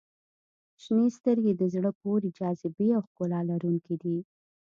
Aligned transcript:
•شنې 0.81 1.07
سترګې 1.17 1.53
د 1.55 1.63
زړه 1.73 1.91
پورې 2.01 2.27
جاذبې 2.39 2.87
او 2.97 3.01
ښکلا 3.07 3.39
لرونکي 3.51 3.95
دي. 4.03 4.17